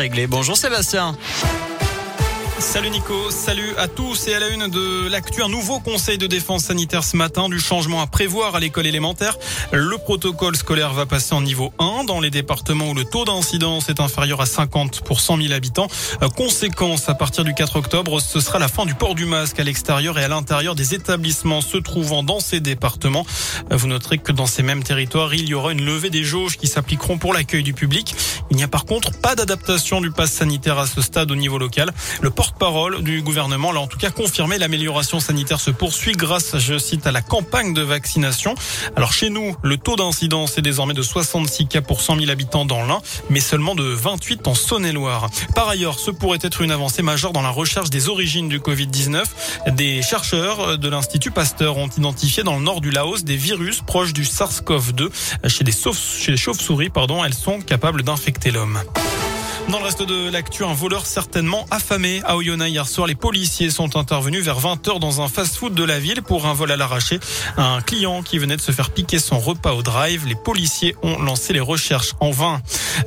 Réglé. 0.00 0.28
Bonjour 0.28 0.56
Sébastien. 0.56 1.16
Salut 2.60 2.90
Nico, 2.90 3.30
salut 3.30 3.74
à 3.78 3.86
tous 3.86 4.26
et 4.26 4.34
à 4.34 4.40
la 4.40 4.48
une 4.48 4.66
de 4.66 5.08
l'actu, 5.08 5.42
un 5.42 5.48
nouveau 5.48 5.78
conseil 5.78 6.18
de 6.18 6.26
défense 6.26 6.64
sanitaire 6.64 7.04
ce 7.04 7.16
matin, 7.16 7.48
du 7.48 7.60
changement 7.60 8.02
à 8.02 8.08
prévoir 8.08 8.56
à 8.56 8.60
l'école 8.60 8.86
élémentaire. 8.86 9.38
Le 9.72 9.96
protocole 9.96 10.56
scolaire 10.56 10.92
va 10.92 11.06
passer 11.06 11.34
en 11.34 11.40
niveau 11.40 11.72
1 11.78 12.04
dans 12.04 12.20
les 12.20 12.30
départements 12.30 12.90
où 12.90 12.94
le 12.94 13.04
taux 13.04 13.24
d'incidence 13.24 13.88
est 13.88 14.00
inférieur 14.00 14.40
à 14.40 14.46
50 14.46 15.02
pour 15.02 15.20
100 15.20 15.36
000 15.36 15.52
habitants. 15.52 15.86
Conséquence, 16.36 17.08
à 17.08 17.14
partir 17.14 17.44
du 17.44 17.54
4 17.54 17.76
octobre, 17.76 18.20
ce 18.20 18.40
sera 18.40 18.58
la 18.58 18.68
fin 18.68 18.86
du 18.86 18.94
port 18.94 19.14
du 19.14 19.24
masque 19.24 19.60
à 19.60 19.64
l'extérieur 19.64 20.18
et 20.18 20.24
à 20.24 20.28
l'intérieur 20.28 20.74
des 20.74 20.94
établissements 20.94 21.60
se 21.60 21.76
trouvant 21.78 22.24
dans 22.24 22.40
ces 22.40 22.58
départements. 22.58 23.24
Vous 23.70 23.86
noterez 23.86 24.18
que 24.18 24.32
dans 24.32 24.46
ces 24.46 24.64
mêmes 24.64 24.82
territoires, 24.82 25.32
il 25.32 25.48
y 25.48 25.54
aura 25.54 25.70
une 25.70 25.84
levée 25.84 26.10
des 26.10 26.24
jauges 26.24 26.56
qui 26.56 26.66
s'appliqueront 26.66 27.18
pour 27.18 27.32
l'accueil 27.32 27.62
du 27.62 27.72
public. 27.72 28.16
Il 28.50 28.56
n'y 28.56 28.64
a 28.64 28.68
par 28.68 28.84
contre 28.84 29.12
pas 29.12 29.36
d'adaptation 29.36 30.00
du 30.00 30.10
pass 30.10 30.32
sanitaire 30.32 30.78
à 30.78 30.86
ce 30.86 31.02
stade 31.02 31.30
au 31.30 31.36
niveau 31.36 31.58
local. 31.58 31.92
Le 32.20 32.30
port 32.30 32.47
porte-parole 32.48 33.02
du 33.02 33.20
gouvernement 33.20 33.72
l'a 33.72 33.80
en 33.80 33.86
tout 33.86 33.98
cas 33.98 34.10
confirmé. 34.10 34.56
L'amélioration 34.56 35.20
sanitaire 35.20 35.60
se 35.60 35.70
poursuit 35.70 36.12
grâce, 36.12 36.56
je 36.58 36.78
cite, 36.78 37.06
à 37.06 37.12
la 37.12 37.20
campagne 37.20 37.74
de 37.74 37.82
vaccination. 37.82 38.54
Alors 38.96 39.12
chez 39.12 39.28
nous, 39.28 39.54
le 39.62 39.76
taux 39.76 39.96
d'incidence 39.96 40.56
est 40.56 40.62
désormais 40.62 40.94
de 40.94 41.02
66 41.02 41.66
cas 41.66 41.82
pour 41.82 42.00
100 42.00 42.20
000 42.20 42.30
habitants 42.30 42.64
dans 42.64 42.86
l'Ain, 42.86 43.00
mais 43.28 43.40
seulement 43.40 43.74
de 43.74 43.82
28 43.82 44.46
en 44.46 44.54
Saône-et-Loire. 44.54 45.28
Par 45.54 45.68
ailleurs, 45.68 45.98
ce 45.98 46.10
pourrait 46.10 46.38
être 46.40 46.62
une 46.62 46.70
avancée 46.70 47.02
majeure 47.02 47.32
dans 47.32 47.42
la 47.42 47.50
recherche 47.50 47.90
des 47.90 48.08
origines 48.08 48.48
du 48.48 48.60
Covid-19. 48.60 49.24
Des 49.72 50.00
chercheurs 50.00 50.78
de 50.78 50.88
l'Institut 50.88 51.30
Pasteur 51.30 51.76
ont 51.76 51.88
identifié 51.98 52.44
dans 52.44 52.56
le 52.56 52.62
nord 52.62 52.80
du 52.80 52.90
Laos 52.90 53.24
des 53.24 53.36
virus 53.36 53.82
proches 53.82 54.14
du 54.14 54.22
SARS-CoV-2. 54.22 55.10
Chez 55.48 55.64
les 55.64 56.36
chauves-souris, 56.36 56.88
pardon, 56.88 57.24
elles 57.24 57.34
sont 57.34 57.60
capables 57.60 58.02
d'infecter 58.02 58.50
l'homme. 58.50 58.80
Dans 59.68 59.80
le 59.80 59.84
reste 59.84 60.02
de 60.02 60.30
l'actu, 60.30 60.64
un 60.64 60.72
voleur 60.72 61.04
certainement 61.04 61.66
affamé 61.70 62.22
à 62.24 62.38
Oyonnax 62.38 62.70
hier 62.70 62.88
soir. 62.88 63.06
Les 63.06 63.14
policiers 63.14 63.68
sont 63.68 63.98
intervenus 63.98 64.42
vers 64.42 64.58
20h 64.58 64.98
dans 64.98 65.20
un 65.20 65.28
fast-food 65.28 65.74
de 65.74 65.84
la 65.84 65.98
ville 65.98 66.22
pour 66.22 66.46
un 66.46 66.54
vol 66.54 66.72
à 66.72 66.76
l'arraché. 66.76 67.20
Un 67.58 67.82
client 67.82 68.22
qui 68.22 68.38
venait 68.38 68.56
de 68.56 68.62
se 68.62 68.72
faire 68.72 68.88
piquer 68.90 69.18
son 69.18 69.38
repas 69.38 69.74
au 69.74 69.82
drive. 69.82 70.26
Les 70.26 70.36
policiers 70.36 70.96
ont 71.02 71.20
lancé 71.20 71.52
les 71.52 71.60
recherches 71.60 72.14
en 72.20 72.30
vain. 72.30 72.62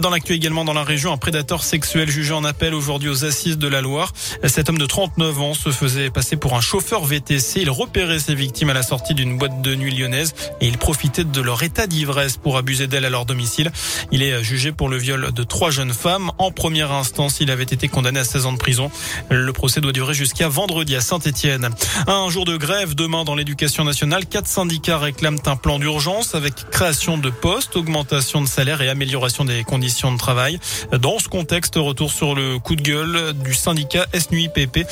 Dans 0.00 0.10
l'actu 0.10 0.32
également 0.32 0.64
dans 0.64 0.74
la 0.74 0.84
région, 0.84 1.12
un 1.12 1.16
prédateur 1.16 1.64
sexuel 1.64 2.08
jugé 2.08 2.32
en 2.32 2.44
appel 2.44 2.72
aujourd'hui 2.72 3.08
aux 3.08 3.24
assises 3.24 3.58
de 3.58 3.66
la 3.66 3.80
Loire. 3.80 4.12
Cet 4.44 4.68
homme 4.68 4.78
de 4.78 4.86
39 4.86 5.40
ans 5.40 5.54
se 5.54 5.70
faisait 5.70 6.10
passer 6.10 6.36
pour 6.36 6.54
un 6.54 6.60
chauffeur 6.60 7.04
VTC. 7.04 7.62
Il 7.62 7.70
repérait 7.70 8.20
ses 8.20 8.36
victimes 8.36 8.70
à 8.70 8.74
la 8.74 8.84
sortie 8.84 9.14
d'une 9.14 9.38
boîte 9.38 9.60
de 9.60 9.74
nuit 9.74 9.92
lyonnaise 9.92 10.34
et 10.60 10.68
il 10.68 10.78
profitait 10.78 11.24
de 11.24 11.40
leur 11.40 11.64
état 11.64 11.88
d'ivresse 11.88 12.36
pour 12.36 12.56
abuser 12.56 12.86
d'elles 12.86 13.04
à 13.04 13.10
leur 13.10 13.26
domicile. 13.26 13.72
Il 14.12 14.22
est 14.22 14.44
jugé 14.44 14.70
pour 14.70 14.88
le 14.88 14.98
viol 14.98 15.32
de 15.32 15.42
trois 15.42 15.72
jeunes 15.72 15.92
femmes. 15.92 16.30
En 16.44 16.50
première 16.50 16.92
instance, 16.92 17.38
il 17.40 17.50
avait 17.50 17.62
été 17.62 17.88
condamné 17.88 18.20
à 18.20 18.24
16 18.24 18.44
ans 18.44 18.52
de 18.52 18.58
prison. 18.58 18.90
Le 19.30 19.50
procès 19.54 19.80
doit 19.80 19.92
durer 19.92 20.12
jusqu'à 20.12 20.46
vendredi 20.46 20.94
à 20.94 21.00
Saint-Etienne. 21.00 21.70
Un 22.06 22.28
jour 22.28 22.44
de 22.44 22.58
grève 22.58 22.94
demain 22.94 23.24
dans 23.24 23.34
l'éducation 23.34 23.82
nationale. 23.82 24.26
Quatre 24.26 24.46
syndicats 24.46 24.98
réclament 24.98 25.38
un 25.46 25.56
plan 25.56 25.78
d'urgence 25.78 26.34
avec 26.34 26.68
création 26.70 27.16
de 27.16 27.30
postes, 27.30 27.76
augmentation 27.76 28.42
de 28.42 28.46
salaire 28.46 28.82
et 28.82 28.90
amélioration 28.90 29.46
des 29.46 29.64
conditions 29.64 30.12
de 30.12 30.18
travail. 30.18 30.58
Dans 30.92 31.18
ce 31.18 31.28
contexte, 31.28 31.76
retour 31.76 32.12
sur 32.12 32.34
le 32.34 32.58
coup 32.58 32.76
de 32.76 32.82
gueule 32.82 33.32
du 33.32 33.54
syndicat 33.54 34.04
SNUIPP. 34.12 34.86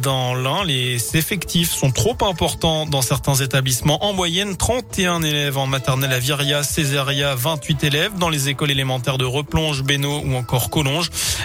Dans 0.00 0.36
l'un, 0.36 0.62
les 0.62 1.16
effectifs 1.16 1.72
sont 1.72 1.90
trop 1.90 2.16
importants 2.20 2.86
dans 2.86 3.02
certains 3.02 3.34
établissements. 3.34 4.04
En 4.04 4.12
moyenne, 4.12 4.56
31 4.56 5.22
élèves 5.22 5.58
en 5.58 5.66
maternelle 5.66 6.12
à 6.12 6.20
Viria, 6.20 6.62
Césaria, 6.62 7.34
28 7.34 7.82
élèves 7.82 8.12
dans 8.16 8.28
les 8.28 8.48
écoles 8.48 8.70
élémentaires 8.70 9.18
de 9.18 9.24
Replonge, 9.24 9.82
Bénaud 9.82 10.22
ou 10.24 10.36
encore 10.36 10.70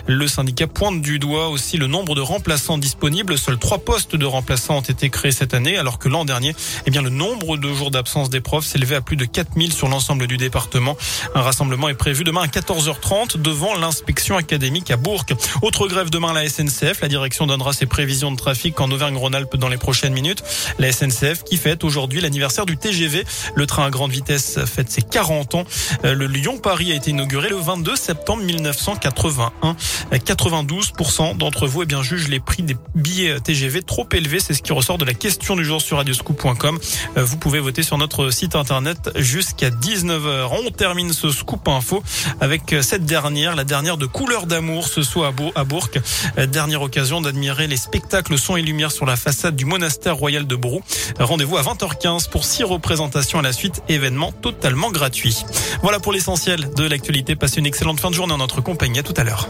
Le 0.07 0.27
syndicat 0.27 0.67
pointe 0.67 1.01
du 1.01 1.19
doigt 1.19 1.49
aussi 1.49 1.77
le 1.77 1.87
nombre 1.87 2.15
de 2.15 2.21
remplaçants 2.21 2.77
disponibles. 2.77 3.37
Seuls 3.37 3.57
trois 3.57 3.79
postes 3.79 4.15
de 4.15 4.25
remplaçants 4.25 4.77
ont 4.77 4.81
été 4.81 5.09
créés 5.09 5.31
cette 5.31 5.53
année, 5.53 5.77
alors 5.77 5.99
que 5.99 6.09
l'an 6.09 6.25
dernier, 6.25 6.55
eh 6.85 6.91
bien, 6.91 7.01
le 7.01 7.09
nombre 7.09 7.57
de 7.57 7.71
jours 7.73 7.91
d'absence 7.91 8.29
des 8.29 8.41
profs 8.41 8.65
s'élevait 8.65 8.95
à 8.95 9.01
plus 9.01 9.15
de 9.15 9.25
4000 9.25 9.71
sur 9.73 9.87
l'ensemble 9.87 10.27
du 10.27 10.37
département. 10.37 10.97
Un 11.35 11.41
rassemblement 11.41 11.89
est 11.89 11.93
prévu 11.93 12.23
demain 12.23 12.41
à 12.41 12.47
14h30 12.47 13.41
devant 13.41 13.75
l'inspection 13.75 14.35
académique 14.35 14.91
à 14.91 14.97
Bourg. 14.97 15.25
Autre 15.61 15.87
grève 15.87 16.09
demain 16.09 16.29
à 16.29 16.33
la 16.33 16.49
SNCF. 16.49 17.01
La 17.01 17.07
direction 17.07 17.47
donnera 17.47 17.73
ses 17.73 17.85
prévisions 17.85 18.31
de 18.31 18.37
trafic 18.37 18.79
en 18.81 18.91
Auvergne-Rhône-Alpes 18.91 19.57
dans 19.57 19.69
les 19.69 19.77
prochaines 19.77 20.13
minutes. 20.13 20.43
La 20.79 20.91
SNCF 20.91 21.43
qui 21.43 21.57
fête 21.57 21.83
aujourd'hui 21.83 22.21
l'anniversaire 22.21 22.65
du 22.65 22.77
TGV. 22.77 23.23
Le 23.55 23.65
train 23.65 23.85
à 23.85 23.89
grande 23.89 24.11
vitesse 24.11 24.59
fête 24.65 24.91
ses 24.91 25.01
40 25.01 25.55
ans. 25.55 25.63
Euh, 26.03 26.13
le 26.13 26.27
Lyon-Paris 26.27 26.91
a 26.91 26.95
été 26.95 27.11
inauguré 27.11 27.49
le 27.49 27.57
22 27.57 27.95
septembre 27.95 28.43
1980. 28.43 29.28
92% 29.29 31.37
d'entre 31.37 31.67
vous 31.67 31.83
eh 31.83 31.85
bien, 31.85 32.01
jugent 32.01 32.27
les 32.27 32.39
prix 32.39 32.63
des 32.63 32.77
billets 32.95 33.39
TGV 33.39 33.83
trop 33.83 34.07
élevés. 34.13 34.39
C'est 34.39 34.53
ce 34.53 34.61
qui 34.61 34.73
ressort 34.73 34.97
de 34.97 35.05
la 35.05 35.13
question 35.13 35.55
du 35.55 35.65
jour 35.65 35.81
sur 35.81 35.97
radioscoop.com. 35.97 36.79
Euh, 37.17 37.23
vous 37.23 37.37
pouvez 37.37 37.59
voter 37.59 37.83
sur 37.83 37.97
notre 37.97 38.29
site 38.29 38.55
internet 38.55 39.09
jusqu'à 39.15 39.69
19h. 39.69 40.49
On 40.65 40.71
termine 40.71 41.13
ce 41.13 41.29
scoop 41.29 41.67
info 41.67 42.03
avec 42.39 42.75
cette 42.81 43.05
dernière, 43.05 43.55
la 43.55 43.63
dernière 43.63 43.97
de 43.97 44.05
Couleur 44.05 44.45
d'amour 44.45 44.87
ce 44.87 45.01
soir 45.01 45.33
à 45.55 45.63
Bourg. 45.63 45.89
Euh, 46.37 46.45
dernière 46.45 46.81
occasion 46.81 47.21
d'admirer 47.21 47.67
les 47.67 47.77
spectacles 47.77 48.37
son 48.37 48.57
et 48.57 48.61
lumière 48.61 48.91
sur 48.91 49.05
la 49.05 49.15
façade 49.15 49.55
du 49.55 49.65
monastère 49.65 50.15
royal 50.15 50.47
de 50.47 50.55
Brou. 50.55 50.81
Rendez-vous 51.19 51.57
à 51.57 51.61
20h15 51.61 52.29
pour 52.29 52.45
six 52.45 52.63
représentations 52.63 53.39
à 53.39 53.41
la 53.41 53.53
suite, 53.53 53.81
événement 53.89 54.31
totalement 54.31 54.91
gratuit. 54.91 55.43
Voilà 55.81 55.99
pour 55.99 56.13
l'essentiel 56.13 56.73
de 56.73 56.83
l'actualité. 56.83 57.35
Passez 57.35 57.59
une 57.59 57.65
excellente 57.65 57.99
fin 57.99 58.09
de 58.09 58.15
journée 58.15 58.33
en 58.33 58.37
notre 58.37 58.61
compagnie 58.61 58.99
tout 59.13 59.19
à 59.19 59.23
l'heure. 59.23 59.49